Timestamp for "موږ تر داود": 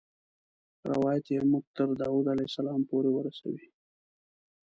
1.51-2.25